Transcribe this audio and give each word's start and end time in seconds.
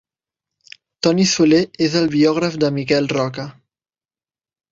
Toni 1.07 1.25
Soler 1.31 1.59
és 1.89 1.97
el 2.01 2.09
biògraf 2.15 2.57
de 2.63 2.71
Miquel 2.79 3.11
Roca. 3.13 3.47